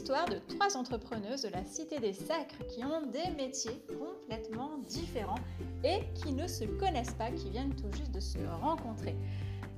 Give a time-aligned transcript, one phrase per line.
[0.00, 5.38] l'histoire de trois entrepreneuses de la Cité des Sacres qui ont des métiers complètement différents
[5.84, 9.14] et qui ne se connaissent pas, qui viennent tout juste de se rencontrer.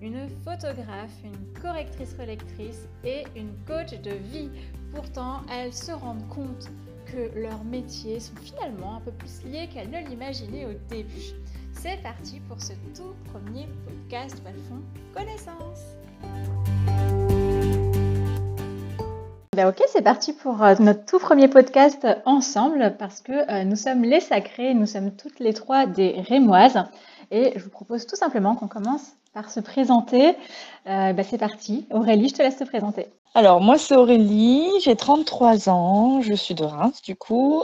[0.01, 4.49] Une photographe, une correctrice relectrice et une coach de vie.
[4.95, 6.71] Pourtant, elles se rendent compte
[7.07, 11.33] que leurs métiers sont finalement un peu plus liés qu'elles ne l'imaginaient au début.
[11.73, 14.83] C'est parti pour ce tout premier podcast Valfond
[15.13, 15.97] Connaissance.
[19.55, 23.77] Ben ok, c'est parti pour euh, notre tout premier podcast ensemble parce que euh, nous
[23.77, 26.83] sommes les sacrés, nous sommes toutes les trois des rémoises.
[27.31, 30.37] Et je vous propose tout simplement qu'on commence par se présenter.
[30.87, 31.87] Euh, ben c'est parti.
[31.91, 33.07] Aurélie, je te laisse te présenter.
[33.35, 37.63] Alors moi c'est Aurélie, j'ai 33 ans, je suis de Reims du coup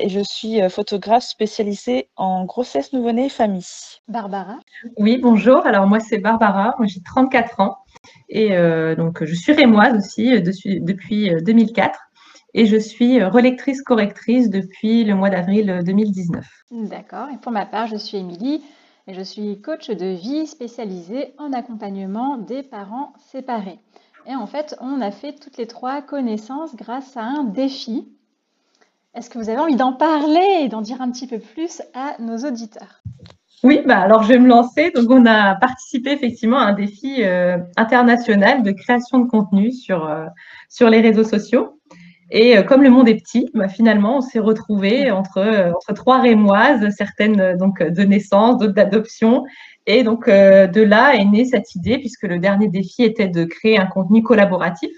[0.00, 3.64] et je suis photographe spécialisée en grossesse, nouveau-né et famille.
[4.06, 4.56] Barbara.
[4.98, 5.66] Oui, bonjour.
[5.66, 7.78] Alors moi c'est Barbara, moi j'ai 34 ans.
[8.28, 10.40] Et euh, donc, je suis rémoise aussi euh,
[10.80, 11.92] depuis 2004 euh,
[12.54, 16.44] et je suis relectrice correctrice depuis le mois d'avril 2019.
[16.70, 17.28] D'accord.
[17.32, 18.62] Et pour ma part, je suis Émilie
[19.14, 23.78] je suis coach de vie spécialisée en accompagnement des parents séparés.
[24.26, 28.08] Et en fait, on a fait toutes les trois connaissances grâce à un défi.
[29.14, 32.20] Est-ce que vous avez envie d'en parler et d'en dire un petit peu plus à
[32.20, 33.02] nos auditeurs?
[33.64, 34.90] Oui, bah alors je vais me lancer.
[34.90, 40.06] Donc, on a participé effectivement à un défi euh, international de création de contenu sur,
[40.06, 40.26] euh,
[40.68, 41.77] sur les réseaux sociaux.
[42.30, 46.20] Et euh, comme le monde est petit, bah, finalement, on s'est retrouvés entre, entre trois
[46.20, 49.44] rémoises, certaines donc de naissance, d'autres d'adoption.
[49.86, 53.78] Et donc, de là est née cette idée, puisque le dernier défi était de créer
[53.78, 54.90] un contenu collaboratif.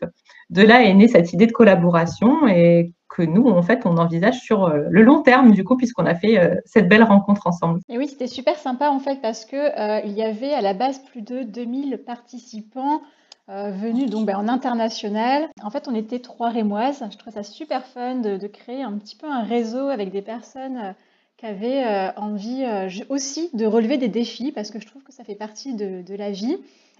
[0.50, 2.48] De là est née cette idée de collaboration.
[2.48, 6.06] Et que nous, en fait, on envisage sur euh, le long terme, du coup, puisqu'on
[6.06, 7.80] a fait euh, cette belle rencontre ensemble.
[7.88, 10.74] Et oui, c'était super sympa, en fait, parce que euh, il y avait à la
[10.74, 13.02] base plus de 2000 participants
[13.50, 15.48] venus donc ben, en international.
[15.62, 17.04] En fait, on était trois rémoises.
[17.10, 20.94] Je trouve ça super fun de, créer un petit peu un réseau avec des personnes
[21.36, 22.64] qui avaient envie
[23.08, 26.30] aussi de relever des défis, parce que je trouve que ça fait partie de, la
[26.30, 26.58] vie.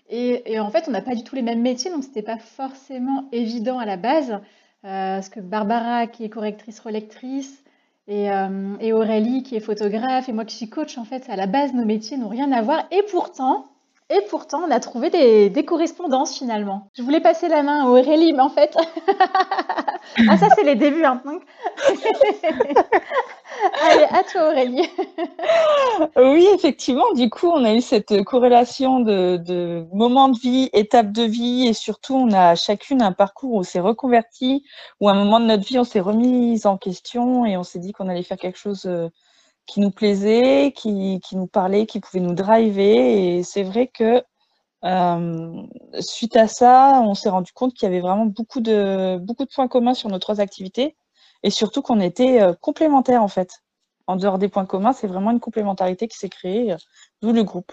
[0.08, 3.28] Et, en fait, on n'a pas du tout les mêmes métiers, donc c'était pas forcément
[3.32, 4.40] évident à la base.
[4.84, 7.62] Euh, parce que Barbara, qui est correctrice relectrice,
[8.08, 11.36] et, euh, et, Aurélie, qui est photographe, et moi qui suis coach, en fait, à
[11.36, 12.86] la base, nos métiers n'ont rien à voir.
[12.90, 13.66] Et pourtant,
[14.12, 16.90] et pourtant, on a trouvé des, correspondances finalement.
[16.94, 18.76] Je voulais passer la main à Aurélie, mais en fait,
[20.28, 21.04] ah ça c'est les débuts.
[21.04, 21.22] Hein.
[23.82, 24.88] Allez, à toi Aurélie.
[26.16, 31.12] oui, effectivement, du coup, on a eu cette corrélation de, de moments de vie, étapes
[31.12, 34.64] de vie, et surtout, on a chacune un parcours où on s'est reconverti,
[35.00, 37.78] où à un moment de notre vie, on s'est remise en question et on s'est
[37.78, 39.08] dit qu'on allait faire quelque chose euh,
[39.66, 43.36] qui nous plaisait, qui, qui, nous parlait, qui pouvait nous driver.
[43.36, 44.22] Et c'est vrai que
[44.84, 45.62] euh,
[46.00, 49.50] suite à ça, on s'est rendu compte qu'il y avait vraiment beaucoup de, beaucoup de
[49.54, 50.96] points communs sur nos trois activités
[51.42, 53.62] et surtout qu'on était euh, complémentaires en fait.
[54.06, 56.76] En dehors des points communs, c'est vraiment une complémentarité qui s'est créée, euh,
[57.22, 57.72] d'où le groupe.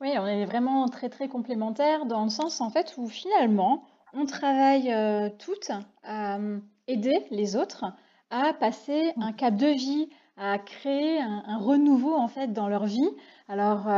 [0.00, 4.26] Oui, on est vraiment très très complémentaires dans le sens en fait où finalement on
[4.26, 5.70] travaille euh, toutes
[6.04, 6.38] à
[6.86, 7.84] aider les autres
[8.30, 10.08] à passer un cap de vie,
[10.40, 13.10] à créer un, renouveau en fait dans leur vie.
[13.48, 13.88] Alors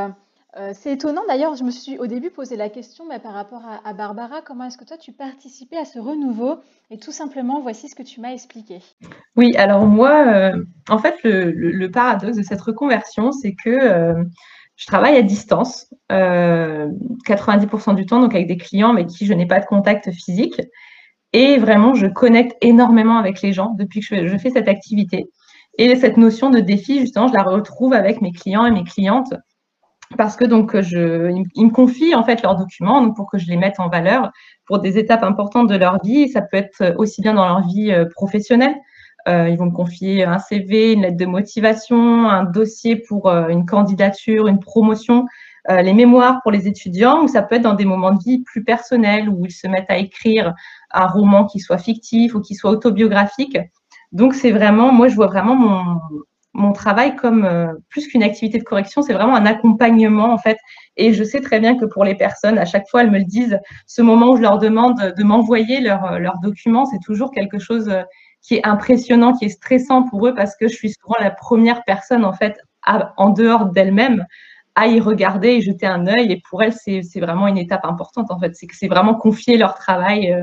[0.59, 3.63] euh, c'est étonnant d'ailleurs, je me suis au début posé la question mais par rapport
[3.85, 6.57] à, Barbara, comment est-ce que toi tu participais à ce renouveau?
[6.91, 8.81] Et tout simplement, voici ce que tu m'as expliqué.
[9.37, 14.23] Oui, alors moi, euh, en fait, le, paradoxe de cette reconversion, c'est que euh,
[14.77, 19.47] je travaille à distance, 90% du temps, donc avec des clients mais qui je n'ai
[19.47, 20.61] pas de contact physique.
[21.33, 25.31] Et vraiment, je connecte énormément avec les gens depuis que je fais cette activité.
[25.79, 29.35] Et cette notion de défi, justement, je la retrouve avec mes clients et mes clientes
[30.17, 33.81] parce que donc ils me confient en fait leurs documents pour que je les mette
[33.81, 34.31] en valeur
[34.67, 36.29] pour des étapes importantes de leur vie.
[36.29, 38.75] ça peut être aussi bien dans leur vie euh, professionnelle.
[39.29, 43.49] Euh, ils vont me confier un CV, une lettre de motivation, un dossier pour euh,
[43.49, 45.27] une candidature, une promotion,
[45.69, 48.65] les mémoires pour les étudiants, ou ça peut être dans des moments de vie plus
[48.65, 50.55] personnels où ils se mettent à écrire
[50.91, 53.57] un roman qui soit fictif ou qui soit autobiographique.
[54.13, 55.57] Donc c'est vraiment, moi je vois vraiment
[56.55, 60.59] mon, travail comme euh, plus qu'une activité de correction, c'est vraiment un accompagnement en fait.
[60.97, 63.25] Et je sais très bien que pour les personnes, à chaque fois, elles me le
[63.25, 67.31] disent, ce moment où je leur demande de m'envoyer leurs leur euh, documents, c'est toujours
[67.31, 68.03] quelque chose euh,
[68.43, 71.85] qui est impressionnant, qui est stressant pour eux parce que je suis souvent la première
[71.85, 74.27] personne en fait en dehors d'elle-même
[74.75, 76.33] à y regarder et jeter un œil.
[76.33, 78.53] Et pour elles, c'est vraiment une étape importante en fait.
[78.73, 80.37] C'est vraiment confier leur travail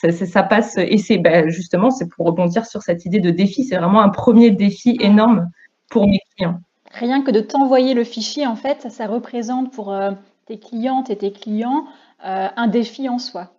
[0.00, 3.76] ça, passe, et c'est ben, justement, c'est pour rebondir sur cette idée de défi, c'est
[3.76, 5.50] vraiment un premier défi énorme
[5.90, 6.60] pour mes clients.
[6.92, 10.12] Rien que de t'envoyer le fichier, en fait, ça, représente pour euh,
[10.46, 11.84] tes clientes et tes clients
[12.24, 13.52] euh, un défi en soi.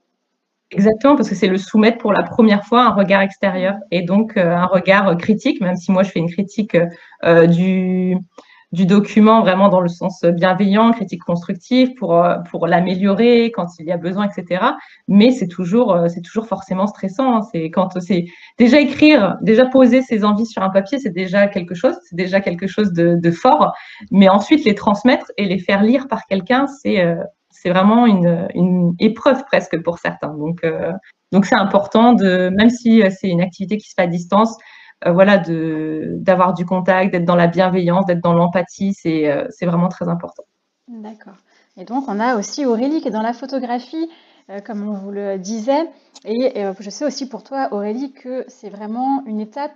[0.71, 4.37] Exactement, parce que c'est le soumettre pour la première fois un regard extérieur et donc
[4.37, 6.77] un regard critique, même si moi je fais une critique
[7.49, 8.17] du,
[8.71, 13.85] du document vraiment dans le sens bienveillant, critique constructive pour, euh, pour l'améliorer quand il
[13.85, 14.63] y a besoin, etc.
[15.07, 17.35] Mais c'est toujours, euh, c'est toujours forcément stressant.
[17.35, 17.41] Hein.
[17.51, 18.25] C'est quand c'est
[18.57, 22.39] déjà écrire, déjà poser ses envies sur un papier, c'est déjà quelque chose, c'est déjà
[22.39, 23.73] quelque chose de, de, fort.
[24.09, 27.15] Mais ensuite les transmettre et les faire lire par quelqu'un, c'est euh,
[27.49, 30.33] c'est vraiment une, une, épreuve presque pour certains.
[30.33, 30.65] Donc
[31.31, 34.57] donc c'est important de, même si c'est une activité qui se fait à distance, euh,
[35.05, 40.07] voilà, d'avoir du contact, d'être dans la bienveillance, d'être dans l'empathie, euh, c'est vraiment très
[40.07, 40.43] important.
[40.87, 41.37] D'accord.
[41.77, 44.09] Et donc, on a aussi Aurélie qui est dans la photographie,
[44.49, 45.89] euh, comme on vous le disait.
[46.25, 49.75] Et, je sais aussi pour toi, Aurélie, que c'est vraiment une étape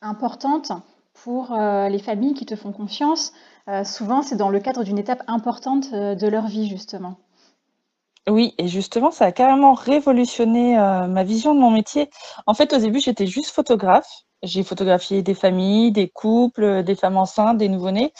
[0.00, 0.70] importante
[1.24, 3.32] pour les familles qui te font confiance.
[3.82, 7.16] souvent, c'est dans le cadre d'une étape importante de leur vie, justement.
[8.28, 12.10] Oui, et justement, ça a carrément révolutionné ma vision de mon métier.
[12.46, 14.08] En fait, au début, j'étais juste photographe.
[14.42, 18.12] J'ai photographié des familles, des couples, des femmes enceintes, des nouveau-nés.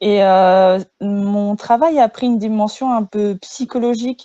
[0.00, 4.24] Et euh, mon travail a pris une dimension un peu psychologique.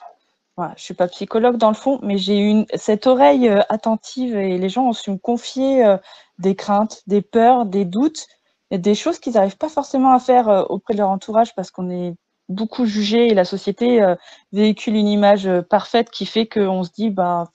[0.58, 4.36] je ne suis pas psychologue dans le fond, mais j'ai eu cette oreille euh, attentive
[4.36, 5.98] et les gens ont su me confier euh,
[6.40, 8.28] des craintes, des peurs, des doutes,
[8.72, 12.16] des choses qu'ils n'arrivent pas forcément à faire auprès de leur entourage parce qu'on est
[12.52, 14.02] beaucoup jugé et la société
[14.52, 17.50] véhicule une image parfaite qui fait qu'on se dit, bah,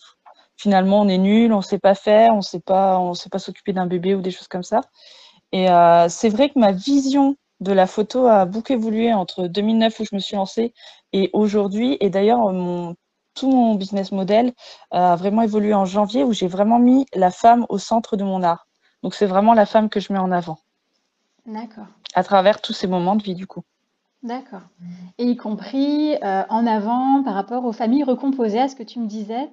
[0.57, 3.73] finalement on est nul, on sait pas faire, on sait pas, on sait pas s'occuper
[3.73, 4.81] d'un bébé ou des choses comme ça.
[5.53, 10.01] Et euh, c'est vrai que ma vision de la photo a beaucoup évolué entre 2009
[10.01, 10.75] où je me suis lancée
[11.13, 11.97] et aujourd'hui.
[12.01, 12.97] Et d'ailleurs, mon,
[13.35, 14.53] tout mon business model
[14.91, 18.43] a vraiment évolué en janvier où j'ai vraiment mis la femme au centre de mon
[18.43, 18.67] art.
[19.03, 20.59] Donc c'est vraiment la femme que je mets en avant.
[21.47, 21.87] D'accord.
[22.15, 23.63] À travers tous ces moments de vie du coup.
[24.26, 24.62] D'accord.
[25.19, 28.99] Et y compris euh, en avant par rapport aux familles recomposées, à ce que tu
[28.99, 29.49] me disais?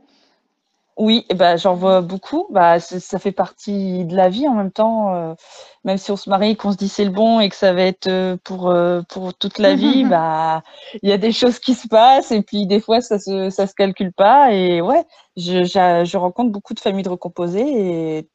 [0.98, 2.48] Oui, bah, j'en vois beaucoup.
[2.50, 5.14] Bah, ça fait partie de la vie en même temps.
[5.14, 5.36] Euh,
[5.84, 7.84] même si on se marie, qu'on se dit c'est le bon et que ça va
[7.84, 8.74] être euh, pour,
[9.10, 10.64] pour toute la vie, bah,
[11.04, 13.68] il y a des choses qui se passent et puis des fois ça se, ça
[13.68, 14.54] se calcule pas.
[14.54, 15.06] Et ouais,
[15.38, 18.30] je, je rencontre beaucoup de familles de recomposées et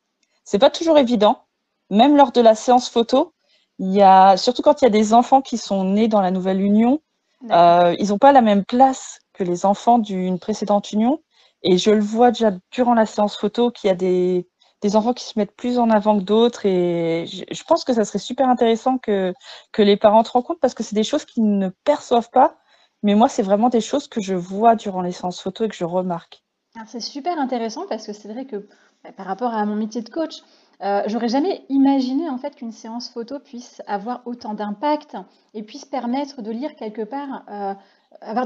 [0.45, 1.43] c'est pas toujours évident.
[1.91, 3.33] Même lors de la séance photo,
[3.79, 6.31] il y a, surtout quand il y a des enfants qui sont nés dans la
[6.31, 7.01] nouvelle union,
[7.43, 11.21] ils n'ont pas la même place que les enfants d'une précédente union.
[11.63, 14.49] Et je le vois déjà durant la séance photo qu'il y a des,
[14.81, 16.67] des, enfants qui se mettent plus en avant que d'autres.
[16.67, 19.35] Et je, pense que ça serait super intéressant que,
[19.73, 22.59] que les parents te rencontrent parce que c'est des choses qu'ils ne perçoivent pas.
[23.03, 25.75] Mais moi, c'est vraiment des choses que je vois durant les séances photo et que
[25.75, 26.43] je remarque.
[26.87, 28.69] C'est super intéressant parce que c'est vrai que
[29.03, 30.43] bah, par rapport à mon métier de coach,
[30.81, 35.17] euh, j'aurais jamais imaginé en fait qu'une séance photo puisse avoir autant d'impact
[35.55, 37.75] et puisse permettre de lire quelque part euh,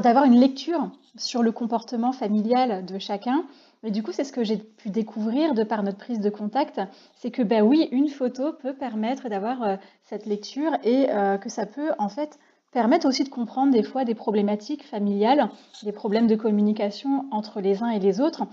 [0.00, 3.44] d'avoir une lecture sur le comportement familial de chacun.
[3.84, 6.80] Et du coup, c'est ce que j'ai pu découvrir de par notre prise de contact,
[7.16, 11.08] c'est que ben oui, une photo peut permettre d'avoir euh, cette lecture et
[11.40, 12.38] que ça peut en fait
[12.70, 15.50] permettre aussi de comprendre des fois des problématiques familiales,
[15.82, 18.46] des problèmes de communication entre les uns et les autres.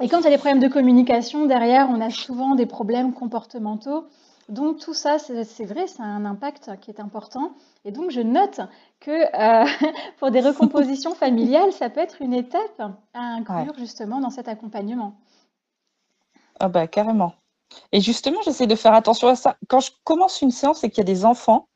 [0.00, 3.12] Et quand il y a des problèmes de communication, derrière, on a souvent des problèmes
[3.12, 4.06] comportementaux
[4.48, 7.54] donc tout ça, c'est vrai, ça a un impact qui est important.
[7.84, 8.60] Et donc je note
[9.00, 9.66] que euh,
[10.18, 12.82] pour des recompositions familiales, ça peut être une étape
[13.14, 15.14] à inclure justement dans cet accompagnement.
[16.60, 17.34] Ah bah carrément.
[17.92, 19.56] Et justement, j'essaie de faire attention à ça.
[19.68, 21.68] Quand je commence une séance et qu'il y a des enfants,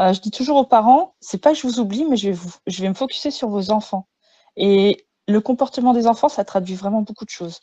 [0.00, 2.38] euh, je dis toujours aux parents, c'est pas que je vous oublie, mais je vais,
[2.66, 4.08] je vais me focuser sur vos enfants.
[4.56, 7.60] Et le comportement des enfants, ça traduit vraiment beaucoup de choses.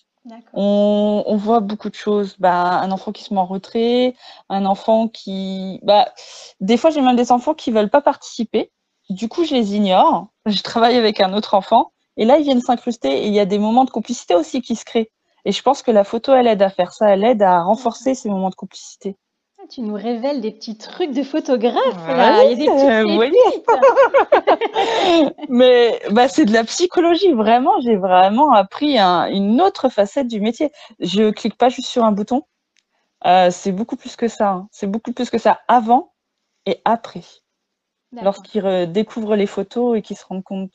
[0.53, 2.35] On, voit beaucoup de choses.
[2.39, 4.15] Bah, un enfant qui se met en retrait,
[4.49, 5.79] un enfant qui.
[5.83, 6.07] Bah,
[6.59, 8.71] des fois, j'ai même des enfants qui ne veulent pas participer.
[9.09, 10.27] Du coup, je les ignore.
[10.45, 11.91] Je travaille avec un autre enfant.
[12.17, 13.25] Et là, ils viennent s'incruster.
[13.25, 15.11] Et il y a des moments de complicité aussi qui se créent.
[15.43, 17.09] Et je pense que la photo, elle aide à faire ça.
[17.09, 19.17] Elle aide à renforcer ces moments de complicité.
[19.69, 22.43] Tu nous révèles des petits trucs de photographe, là.
[22.43, 22.89] Il y a des petites
[25.49, 27.79] Mais bah, c'est de la psychologie, vraiment.
[27.81, 30.71] J'ai vraiment appris une autre facette du métier.
[30.99, 32.43] Je clique pas juste sur un bouton.
[33.25, 34.51] Euh, c'est beaucoup plus que ça.
[34.51, 34.67] Hein.
[34.71, 36.13] C'est beaucoup plus que ça avant
[36.65, 37.23] et après.
[38.11, 40.71] Lorsqu'ils découvrent les photos et qu'ils se rendent compte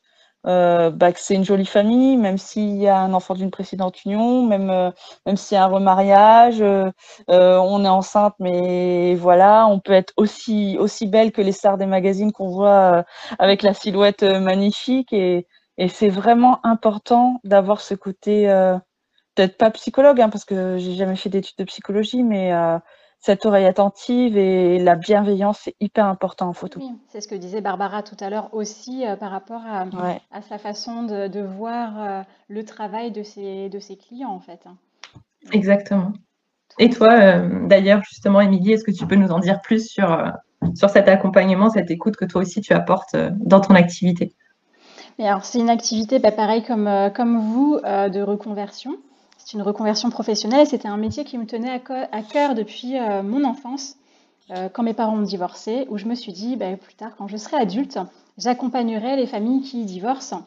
[0.47, 4.04] euh, bah, que c'est une jolie famille, même s'il y a un enfant d'une précédente
[4.04, 4.90] union, même, euh,
[5.26, 6.90] même s'il y a un remariage, euh,
[7.28, 11.87] on est enceinte, mais voilà, on peut être aussi, aussi belle que les stars des
[11.87, 13.04] magazines qu'on voit
[13.38, 15.12] avec la silhouette magnifique.
[15.12, 15.47] Et,
[15.78, 18.47] et c'est vraiment important d'avoir ce côté,
[19.35, 22.52] peut-être pas psychologue, hein, parce que j'ai jamais fait d'études de psychologie, mais
[23.21, 26.81] cette oreille attentive et la bienveillance, c'est hyper important en photo.
[26.81, 29.85] Oui, c'est ce que disait Barbara tout à l'heure aussi euh, par rapport à,
[30.31, 34.41] à, sa façon de, de voir euh, le travail de ses, de ses clients en
[34.41, 34.61] fait.
[34.67, 34.77] Hein.
[35.53, 36.12] Exactement.
[36.79, 40.33] Et toi, euh, d'ailleurs, justement, Émilie, est-ce que tu peux nous en dire plus sur,
[40.75, 44.35] sur cet accompagnement, cette écoute que toi aussi tu apportes dans ton activité?
[45.19, 48.97] Et alors, c'est une activité, bah, pareil comme, comme vous, de reconversion
[49.54, 50.66] une reconversion professionnelle.
[50.66, 53.97] C'était un métier qui me tenait à, cœur depuis euh, mon enfance,
[54.50, 57.28] euh, quand mes parents ont divorcé, où je me suis dit, bah, plus tard, quand
[57.28, 57.99] je serai adulte,
[58.38, 60.42] j'accompagnerai les familles qui divorcent.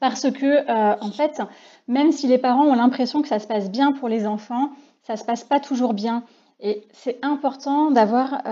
[0.00, 1.40] Parce que, euh, en fait,
[1.88, 4.70] même si les parents ont l'impression que ça se passe bien pour les enfants,
[5.02, 6.24] ça ne se passe pas toujours bien.
[6.60, 8.42] Et c'est important d'avoir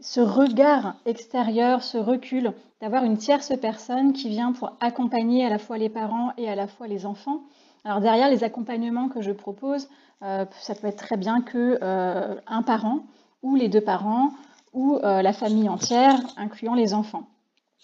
[0.00, 5.58] ce regard extérieur, ce recul, d'avoir une tierce personne qui vient pour accompagner à la
[5.58, 7.42] fois les parents et à la fois les enfants.
[7.84, 9.88] Alors derrière les accompagnements que je propose,
[10.22, 13.00] euh, ça peut être très bien que euh, un parent
[13.42, 14.30] ou les deux parents
[14.72, 17.28] ou euh, la famille entière, incluant les enfants.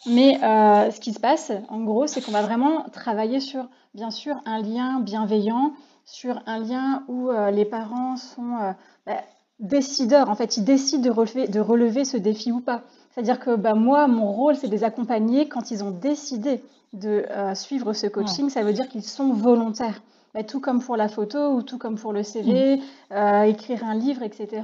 [0.06, 4.40] Mais ce qui se passe, en gros, c'est qu'on va vraiment travailler sur, bien sûr,
[4.46, 5.72] un lien bienveillant,
[6.04, 8.74] sur un lien où les parents sont
[9.06, 9.20] bah,
[9.58, 10.30] décideurs.
[10.30, 12.84] En fait, ils décident de relever, de relever ce défi ou pas.
[13.18, 17.24] C'est-à-dire que bah, moi, mon rôle, c'est de les accompagner quand ils ont décidé de
[17.30, 18.48] euh, suivre ce coaching.
[18.48, 20.02] Ça veut dire qu'ils sont volontaires.
[20.34, 22.80] Bah, tout comme pour la photo ou tout comme pour le CV, mm.
[23.10, 24.62] euh, écrire un livre, etc.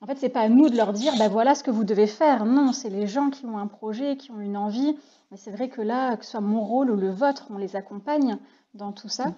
[0.00, 2.06] En fait, c'est pas à nous de leur dire, bah, voilà ce que vous devez
[2.06, 2.44] faire.
[2.44, 4.96] Non, c'est les gens qui ont un projet, qui ont une envie.
[5.32, 7.74] Mais c'est vrai que là, que ce soit mon rôle ou le vôtre, on les
[7.74, 8.38] accompagne
[8.74, 9.34] dans tout ça.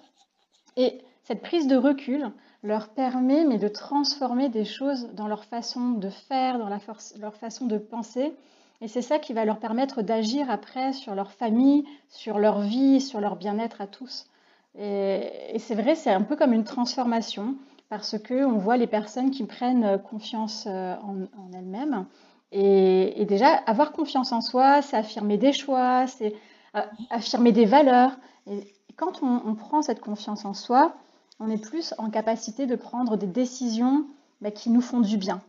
[0.77, 2.31] Et cette prise de recul
[2.63, 7.65] leur permet mais de transformer des choses dans leur façon de faire, dans leur façon
[7.65, 8.33] de penser,
[8.81, 12.99] et c'est ça qui va leur permettre d'agir après sur leur famille, sur leur vie,
[12.99, 14.27] sur leur bien-être à tous.
[14.77, 17.55] Et, c'est vrai, c'est un peu comme une transformation
[17.89, 22.05] parce que on voit les personnes qui prennent confiance euh, en, elles-mêmes.
[22.51, 26.33] Et, déjà, avoir confiance en soi, c'est affirmer des choix, c'est
[26.75, 28.17] euh, affirmer des valeurs.
[28.47, 28.65] Et
[28.95, 30.95] quand on, prend cette confiance en soi,
[31.41, 34.05] on est plus en capacité de prendre des décisions
[34.41, 35.41] bah, qui nous font du bien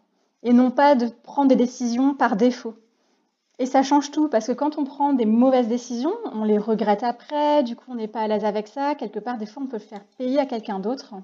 [0.42, 2.74] et non pas de prendre des décisions par défaut.
[3.58, 7.04] Et ça change tout, parce que quand on prend des mauvaises décisions, on les regrette
[7.04, 9.66] après, du coup on n'est pas à l'aise avec ça, quelque part des fois on
[9.66, 11.14] peut le faire payer à quelqu'un d'autre.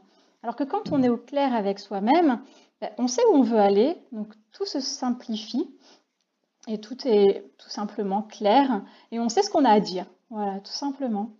[0.42, 2.40] Alors que quand on est au clair avec soi-même,
[2.80, 5.68] ben, on sait où on veut aller, donc tout se simplifie
[6.68, 10.06] et tout est tout simplement clair et on sait ce qu'on a à dire.
[10.30, 11.30] Voilà, tout simplement.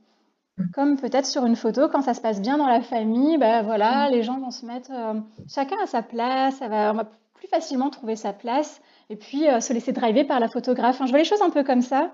[0.75, 4.09] Comme peut-être sur une photo, quand ça se passe bien dans la famille, ben voilà,
[4.11, 5.15] les gens vont se mettre euh,
[5.49, 9.73] chacun à sa place, on va plus facilement trouver sa place et puis euh, se
[9.73, 10.99] laisser driver par la photographe.
[11.00, 12.11] je vois les choses un peu comme ça.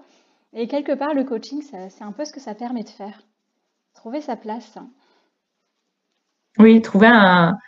[0.52, 3.22] Et quelque part, le coaching, c'est un peu ce que ça permet de faire.
[3.94, 4.78] Trouver sa place.
[6.58, 7.58] Oui, trouver un,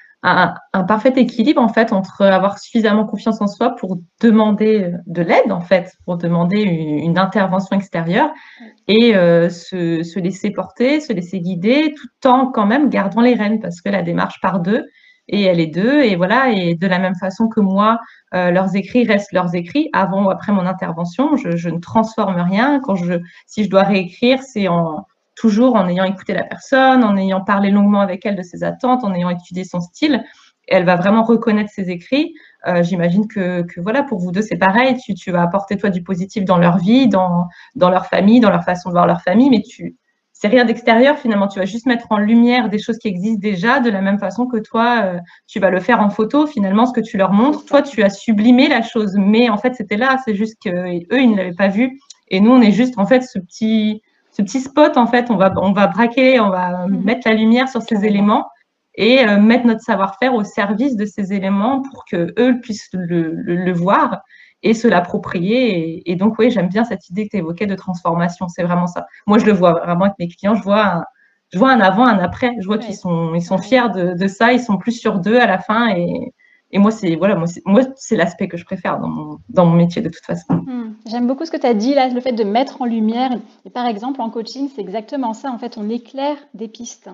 [0.89, 5.61] parfait équilibre en fait entre avoir suffisamment confiance en soi pour demander de l'aide en
[5.61, 8.31] fait, pour demander une, intervention extérieure
[8.89, 13.35] et euh, se, se, laisser porter, se laisser guider, tout en quand même gardant les
[13.35, 14.85] rênes parce que la démarche part d'eux
[15.29, 17.99] et elle est d'eux et voilà et de la même façon que moi
[18.35, 21.37] euh, leurs écrits restent leurs écrits avant ou après mon intervention.
[21.37, 22.81] Je, ne transforme rien.
[22.81, 23.15] Quand je,
[23.47, 27.71] si je dois réécrire, c'est en, toujours en ayant écouté la personne, en ayant parlé
[27.71, 30.25] longuement avec elle de ses attentes, en ayant étudié son style.
[30.69, 32.35] elle va vraiment reconnaître ses écrits.
[32.67, 34.97] Euh, j'imagine que, voilà, pour vous deux, c'est pareil.
[34.97, 38.51] Tu, tu, vas apporter toi du positif dans leur vie, dans, dans leur famille, dans
[38.51, 39.97] leur façon de voir leur famille, mais tu,
[40.39, 41.49] c'est rien d'extérieur finalement.
[41.49, 44.47] Tu vas juste mettre en lumière des choses qui existent déjà de la même façon
[44.47, 46.47] que toi, euh, tu vas le faire en photo.
[46.47, 49.15] Finalement, ce que tu leur montres, toi, tu as sublimé la chose.
[49.17, 50.19] Mais en fait, c'était là.
[50.25, 51.99] C'est juste qu'eux, ils ne l'avaient pas vu.
[52.29, 54.03] Et nous, on est juste en fait ce petit,
[54.37, 54.97] ce petit spot.
[54.97, 57.05] En fait, on va, on va braquer, on va mhm.
[57.05, 58.49] mettre la lumière sur ces éléments
[58.95, 63.33] et euh, mettre notre savoir-faire au service de ces éléments pour que eux puissent le,
[63.33, 64.21] le voir
[64.63, 66.11] et se l'approprier.
[66.11, 68.49] Et, donc, oui, j'aime bien cette idée que tu évoquais de transformation.
[68.49, 69.07] C'est vraiment ça.
[69.27, 70.55] Moi, je le vois vraiment avec mes clients.
[70.55, 71.05] Je vois un,
[71.53, 72.53] je vois un avant, un après.
[72.61, 74.53] Je vois qu'ils sont, ils sont fiers de, ça.
[74.53, 75.91] Ils sont plus sur deux à la fin.
[75.91, 76.33] Et,
[76.73, 80.03] et moi, c'est voilà, moi, c'est l'aspect que je préfère dans mon, dans mon métier
[80.03, 80.55] de toute façon.
[80.55, 80.95] Hmm.
[81.07, 83.31] J'aime beaucoup ce que tu as dit là, le fait de mettre en lumière.
[83.65, 85.51] Et par exemple, en coaching, c'est exactement ça.
[85.51, 87.09] En fait, on éclaire des pistes.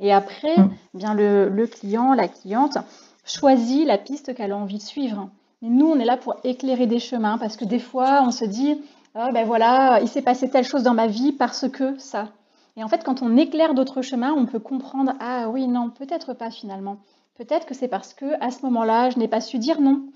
[0.00, 0.70] Et après, hmm.
[0.94, 2.78] eh bien le, le client, la cliente
[3.24, 5.28] choisit la piste qu'elle a envie de suivre.
[5.62, 8.44] Mais nous, on est là pour éclairer des chemins parce que des fois, on se
[8.44, 8.80] dit,
[9.14, 12.28] oh, ben voilà, il s'est passé telle chose dans ma vie parce que ça.
[12.76, 16.32] Et en fait, quand on éclaire d'autres chemins, on peut comprendre, ah oui, non, peut-être
[16.32, 16.98] pas finalement.
[17.38, 20.06] Peut-être que c'est parce que à ce moment-là, je n'ai pas su dire non.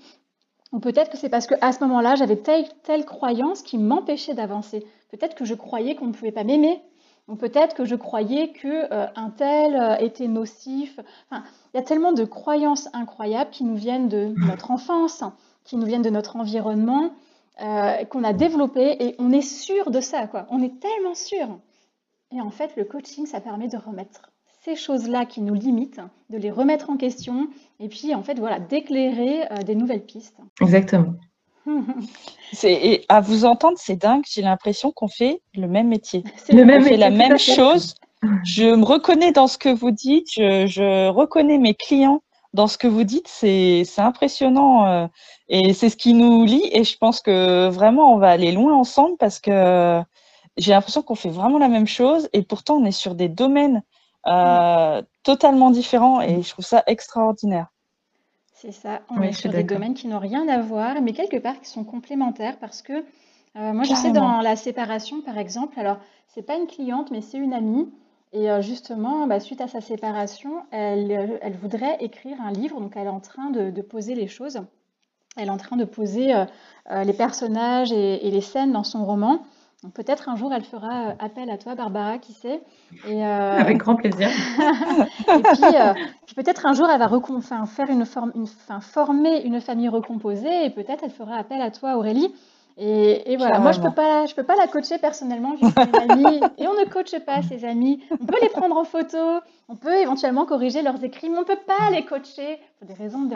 [0.73, 4.33] Ou peut-être que c'est parce que à ce moment-là, j'avais telle, telle croyance qui m'empêchait
[4.33, 4.85] d'avancer.
[5.09, 6.81] Peut-être que je croyais qu'on ne pouvait pas m'aimer.
[7.29, 10.99] ou peut-être que je croyais que euh, un tel euh, était nocif.
[11.31, 11.39] Il
[11.75, 15.23] y a tellement de croyances incroyables qui nous viennent de notre enfance,
[15.63, 17.11] qui nous viennent de notre environnement,
[17.61, 20.45] euh, qu'on a développé et on est sûr de ça, quoi.
[20.49, 21.47] On est tellement sûr.
[22.31, 24.32] Et en fait, le coaching, ça permet de remettre
[24.63, 27.47] ces choses-là qui nous limitent, de les remettre en question
[27.79, 30.37] et puis en fait, voilà, d'éclairer des nouvelles pistes.
[30.61, 31.13] Exactement.
[32.63, 34.23] et à vous entendre, c'est dingue.
[34.29, 36.23] J'ai l'impression qu'on fait le même métier.
[36.49, 37.95] Le même on fait la même chose.
[38.45, 40.29] Je me reconnais dans ce que vous dites.
[40.33, 42.21] Je, reconnais mes clients
[42.53, 43.27] dans ce que vous dites.
[43.27, 44.85] C'est impressionnant.
[44.87, 45.07] Euh,
[45.49, 46.69] et c'est ce qui nous lie.
[46.71, 50.01] Et je pense que vraiment, on va aller loin ensemble parce que
[50.57, 52.29] j'ai l'impression qu'on fait vraiment la même chose.
[52.33, 53.83] Et pourtant, on est sur des domaines
[54.27, 56.21] euh, totalement différents.
[56.21, 57.67] Et je trouve ça extraordinaire.
[58.53, 61.59] C'est ça, on est sur des domaines qui n'ont rien à voir, mais quelque part
[61.59, 65.97] qui sont complémentaires parce que euh, moi je sais dans la séparation par exemple, alors
[66.29, 67.91] c'est pas une cliente mais c'est une amie
[68.31, 72.93] et euh, justement bah, suite à sa séparation, elle, elle, voudrait écrire un livre, donc
[72.95, 74.61] elle est en train de, poser les choses,
[75.35, 76.33] elle est en train de poser
[76.89, 79.43] les personnages et, les scènes dans son roman.
[79.93, 82.61] Peut-être un jour elle fera euh, appel à toi, Barbara, qui sait.
[83.07, 84.29] Et, euh, Avec grand plaisir.
[85.27, 85.93] et euh,
[86.25, 87.09] puis, peut-être un jour elle va
[87.65, 88.47] faire une, forme, une
[88.81, 92.33] former une famille recomposée et peut-être elle fera appel à toi, Aurélie.
[92.75, 95.75] Et, voilà, moi je peux pas, je peux pas la coacher personnellement, je suis
[96.09, 98.01] amie et on ne coache pas ses amis.
[98.09, 99.17] On peut les prendre en photo,
[99.69, 103.23] on peut éventuellement corriger leurs écrits, mais on peut pas les coacher pour des raisons
[103.23, 103.35] de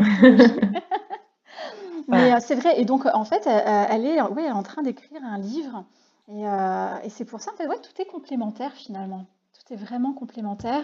[2.08, 2.80] Mais c'est vrai.
[2.82, 5.84] Et donc en fait, elle est, oui, elle est en train d'écrire un livre
[6.30, 9.26] euh, et, c'est pour ça, en fait, ouais, tout est complémentaire finalement.
[9.54, 10.84] Tout est vraiment complémentaire.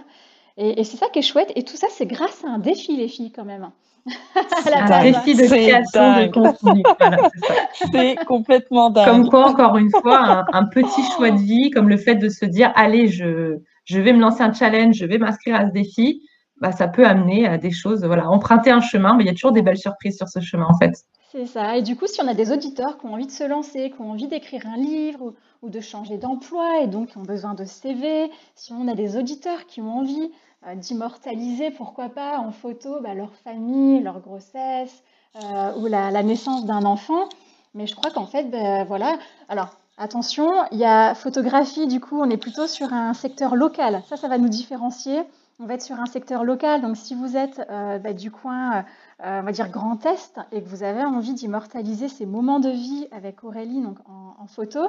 [0.58, 1.52] Et, c'est ça qui est chouette.
[1.56, 3.72] Et tout ça, c'est grâce à un défi, les filles, quand même.
[4.36, 6.84] un défi de création de contenu.
[7.92, 9.06] c'est complètement dingue.
[9.06, 12.46] Comme quoi, encore une fois, un, petit choix de vie, comme le fait de se
[12.46, 16.22] dire, allez, je, je vais me lancer un challenge, je vais m'inscrire à ce défi.
[16.58, 19.34] Bah, ça peut amener à des choses, voilà, emprunter un chemin, mais il y a
[19.34, 20.94] toujours des belles surprises sur ce chemin, en fait.
[21.34, 21.78] C'est ça.
[21.78, 24.00] Et du coup, si on a des auditeurs qui ont envie de se lancer, qui
[24.02, 27.66] ont envie d'écrire un livre ou, de changer d'emploi et donc qui ont besoin de
[27.66, 30.32] CV, si on a des auditeurs qui ont envie
[30.68, 35.04] euh, d'immortaliser, pourquoi pas, en photo, bah, leur famille, leur grossesse
[35.44, 37.28] euh, ou la, naissance d'un enfant.
[37.74, 39.18] Mais je crois qu'en fait, ben, voilà.
[39.50, 44.04] Alors, attention, il y a photographie, du coup, on est plutôt sur un secteur local.
[44.08, 45.24] Ça, ça va nous différencier.
[45.60, 46.82] On va être sur un secteur local.
[46.82, 48.86] Donc, si vous êtes euh, bah, du coin
[49.26, 52.70] euh, on va dire grand est et que vous avez envie d'immortaliser ces moments de
[52.70, 54.82] vie avec Aurélie donc en, photo,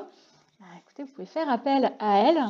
[0.58, 2.42] bah, écoutez, vous pouvez faire appel à elle.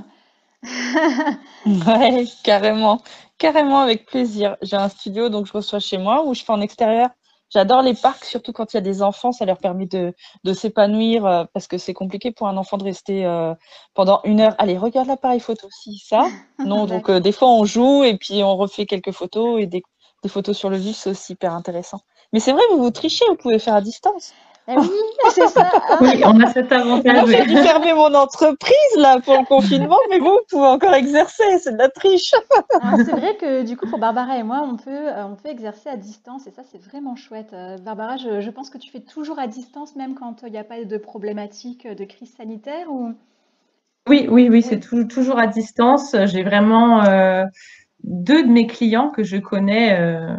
[1.67, 3.03] ouais, carrément,
[3.37, 4.57] carrément avec plaisir.
[4.63, 7.11] J'ai un studio donc je reçois chez moi où je fais en extérieur.
[7.55, 10.13] J'adore les parcs, surtout quand il y a des enfants, ça leur permet de,
[10.53, 13.55] s'épanouir euh, parce que c'est compliqué pour un enfant de rester euh,
[13.95, 14.57] pendant une heure.
[14.59, 16.27] Allez, regarde l'appareil photo, si ça.
[16.59, 19.83] Non, donc des fois on joue et puis on refait quelques photos et des,
[20.25, 22.01] des photos sur le vif, c'est aussi hyper intéressant.
[22.33, 24.33] Mais c'est vrai, vous vous trichez, vous pouvez faire à distance.
[24.67, 24.89] Eh oui,
[25.31, 25.71] c'est ça.
[26.01, 27.29] oui, on a cet avantage.
[27.29, 31.59] J'ai dû fermer mon entreprise là pour le confinement, mais vous, vous pouvez encore exercer,
[31.59, 32.33] c'est de la triche.
[32.97, 35.91] c'est vrai que du coup, pour Barbara et moi, on peut, euh, on peut exercer
[35.91, 37.53] à distance et ça, c'est vraiment chouette.
[37.53, 40.65] Euh, Barbara, je, pense que tu fais toujours à distance, même quand il n'y a
[40.65, 43.13] pas de problématique de crise sanitaire ou...
[44.09, 46.15] Oui, oui, oui, c'est toujours à distance.
[46.27, 47.05] J'ai vraiment.
[47.05, 47.45] Euh,
[48.05, 50.37] deux de mes clients que je connais euh,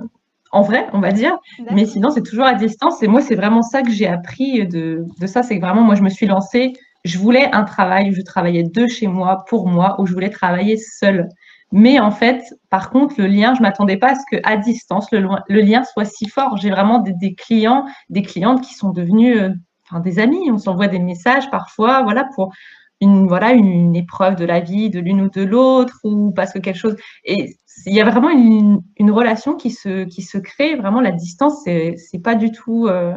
[0.51, 1.37] en vrai, on va dire.
[1.71, 3.01] Mais sinon, c'est toujours à distance.
[3.03, 5.43] Et moi, c'est vraiment ça que j'ai appris de, ça.
[5.43, 6.73] C'est que vraiment, moi, je me suis lancée.
[7.03, 10.29] Je voulais un travail où je travaillais de chez moi, pour moi, où je voulais
[10.29, 11.29] travailler seule.
[11.71, 15.27] Mais en fait, par contre, le lien, je m'attendais pas à ce qu'à distance, le,
[15.47, 16.57] le, lien soit si fort.
[16.57, 19.49] J'ai vraiment des, clients, des clientes qui sont devenus euh,
[19.89, 20.49] enfin, des amis.
[20.51, 22.53] On s'envoie des messages parfois, voilà, pour
[23.01, 26.59] une, voilà, une, épreuve de la vie de l'une ou de l'autre, ou parce que
[26.59, 26.95] quelque chose.
[27.23, 27.55] Et
[27.85, 30.75] il y a vraiment une, une, relation qui se, qui se crée.
[30.75, 32.87] Vraiment, la distance, c'est, c'est pas du tout.
[32.87, 33.15] Euh,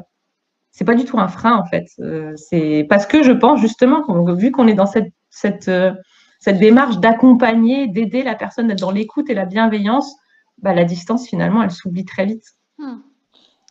[0.70, 1.86] c'est pas du tout un frein en fait.
[1.98, 5.92] Euh, c'est parce que je pense justement, vu qu'on est dans cette, cette, euh,
[6.38, 10.14] cette démarche d'accompagner, d'aider la personne, d'être dans l'écoute et la bienveillance,
[10.58, 12.44] bah, la distance finalement, elle s'oublie très vite.
[12.78, 12.98] Hmm.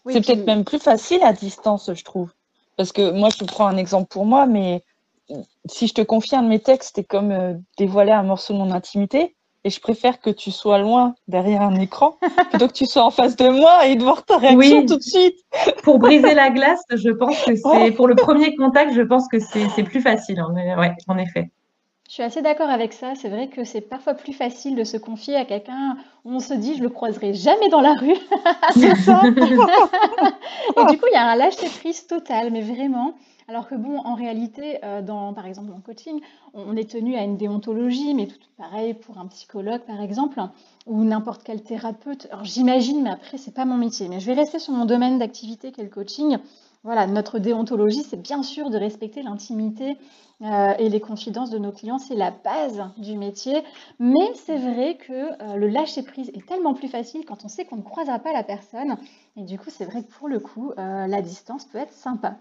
[0.10, 2.34] c'est peut-être même plus facile à distance, je trouve.
[2.76, 4.84] Parce que moi, je prends un exemple pour moi, mais
[5.66, 8.60] si je te confie un de mes textes, c'est comme euh, dévoiler un morceau de
[8.60, 9.36] mon intimité.
[9.63, 12.18] Et je préfère que tu sois loin derrière un écran
[12.52, 15.04] plutôt que tu sois en face de moi et de voir ta réaction tout de
[15.04, 15.40] suite.
[15.84, 19.40] pour briser la glace, je pense que c'est pour le premier contact, je pense que
[19.40, 20.42] c'est plus facile.
[20.42, 21.52] En, ouais, en effet.
[22.08, 23.16] Je suis assez d'accord avec ça.
[23.16, 26.54] C'est vrai que c'est parfois plus facile de se confier à quelqu'un où on se
[26.54, 28.16] dit je le croiserai jamais dans la rue.
[28.74, 29.22] c'est ça.
[29.26, 33.16] et du coup, il y a un lâcher prise total, mais vraiment.
[33.49, 36.19] Alors que bon, en réalité, euh, dans, par exemple en coaching,
[36.53, 40.41] on est tenu à une déontologie, mais tout pareil pour un psychologue par exemple,
[40.86, 42.27] ou n'importe quel thérapeute.
[42.29, 44.10] Alors j'imagine, mais après c'est pas mon métier.
[44.10, 46.38] Mais je vais rester sur mon domaine d'activité qui est le coaching.
[46.83, 49.97] Voilà, notre déontologie, c'est bien sûr de respecter l'intimité
[50.41, 53.63] euh, et les confidences de nos clients, c'est la base du métier.
[53.99, 57.63] Mais c'est vrai que euh, le lâcher prise est tellement plus facile quand on sait
[57.63, 58.97] qu'on ne croisera pas la personne.
[59.38, 62.38] Et du coup, c'est vrai que pour le coup, la distance peut être sympa.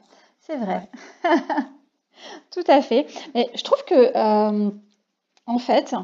[0.46, 0.88] C'est vrai.
[2.50, 3.06] Tout à fait.
[3.34, 4.16] Mais je trouve que,
[5.46, 5.94] en fait,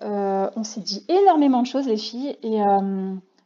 [0.00, 2.36] on s'est dit énormément de choses, les filles.
[2.42, 2.60] Et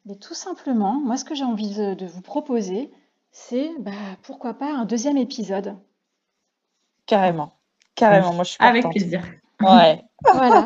[0.04, 2.90] mais tout simplement, moi, ce que j'ai envie de vous proposer,
[3.30, 5.76] c'est bah, pourquoi pas un deuxième épisode.
[7.06, 7.54] Carrément.
[7.94, 9.22] Carrément, moi je suis Avec plaisir.
[9.60, 10.02] Ouais.
[10.32, 10.64] voilà.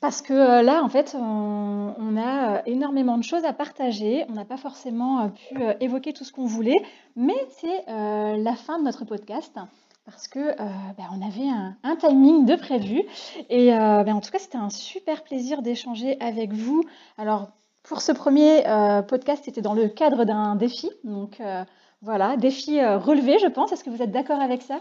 [0.00, 4.24] Parce que euh, là, en fait, on, a euh, énormément de choses à partager.
[4.30, 6.80] On n'a pas forcément euh, pu évoquer tout ce qu'on voulait,
[7.16, 9.56] mais c'est la fin de notre podcast
[10.06, 11.48] parce que bah, on avait
[11.82, 13.02] un, timing de prévu.
[13.50, 16.82] Et bah, en tout cas, c'était un super plaisir d'échanger avec vous.
[17.18, 17.50] Alors,
[17.82, 18.62] pour ce premier
[19.06, 20.90] podcast, c'était dans le cadre d'un défi.
[21.04, 21.40] Donc,
[22.02, 23.72] voilà, défi relevé, je pense.
[23.72, 24.80] Est-ce que vous êtes d'accord avec ça?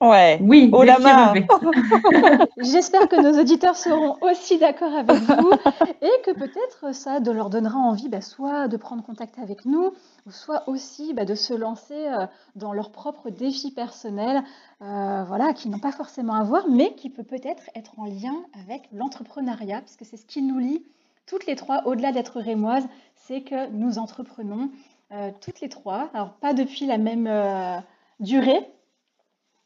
[0.00, 0.38] Ouais.
[0.42, 1.34] Oui, oh la main.
[2.58, 5.50] J'espère que nos auditeurs seront aussi d'accord avec vous
[6.00, 9.92] et que peut-être ça leur donnera envie bah, soit de prendre contact avec nous,
[10.26, 14.42] ou soit aussi bah, de se lancer euh, dans leurs propres défis personnels,
[14.80, 18.36] euh, voilà, qui n'ont pas forcément à voir, mais qui peut peut-être être en lien
[18.64, 20.82] avec l'entrepreneuriat, parce que c'est ce qui nous lie
[21.30, 24.70] toutes les trois, au-delà d'être rémoises, c'est que nous entreprenons
[25.12, 26.10] euh, toutes les trois.
[26.12, 27.78] Alors, pas depuis la même euh,
[28.18, 28.68] durée,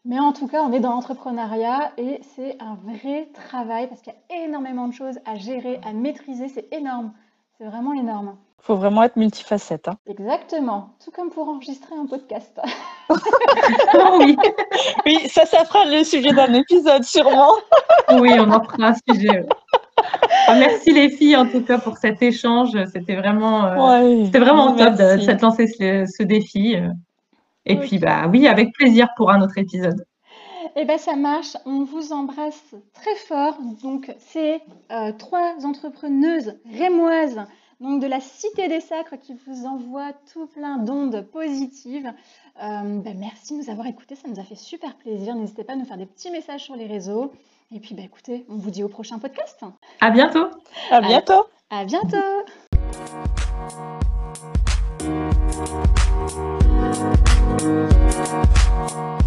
[0.05, 4.13] mais en tout cas, on est dans l'entrepreneuriat et c'est un vrai travail parce qu'il
[4.13, 6.49] y a énormément de choses à gérer, à maîtriser.
[6.49, 7.13] C'est énorme.
[7.57, 8.37] C'est vraiment énorme.
[8.61, 9.89] Il faut vraiment être multifacette.
[9.89, 9.97] Hein.
[10.07, 10.91] Exactement.
[11.03, 12.61] Tout comme pour enregistrer un podcast.
[14.19, 14.37] oui.
[15.07, 17.53] oui, ça, ça fera le sujet d'un épisode sûrement.
[18.13, 19.47] oui, on en fera un sujet.
[20.47, 22.77] Ah, merci les filles en tout cas pour cet échange.
[22.93, 26.77] C'était vraiment, euh, c'était vraiment top de, de lancer ce, défi.
[27.67, 30.05] Et puis bah oui, avec plaisir pour un autre épisode.
[30.77, 31.57] Eh bien, ça marche.
[31.67, 33.57] On vous embrasse très fort.
[33.83, 37.41] Donc, c'est euh, trois entrepreneuses rémoises
[37.81, 42.13] donc de la Cité des Sacres qui vous envoient tout plein d'ondes positives.
[42.63, 44.15] Euh, ben, merci de nous avoir écoutés.
[44.15, 45.35] Ça nous a fait super plaisir.
[45.35, 47.33] N'hésitez pas à nous faire des petits messages sur les réseaux.
[47.73, 49.65] Et puis, bah, écoutez, on vous dit au prochain podcast.
[50.01, 50.47] À bientôt.
[50.91, 51.47] À bientôt.
[51.71, 52.17] à bientôt.
[56.95, 57.23] Thank
[58.93, 59.24] you.